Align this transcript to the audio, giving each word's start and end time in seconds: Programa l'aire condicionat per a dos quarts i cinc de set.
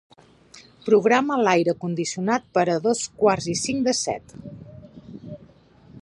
Programa 0.85 1.37
l'aire 1.41 1.75
condicionat 1.83 2.49
per 2.59 2.65
a 2.77 2.79
dos 2.89 3.05
quarts 3.21 3.51
i 3.57 3.57
cinc 3.65 3.87
de 3.91 3.97
set. 4.03 4.37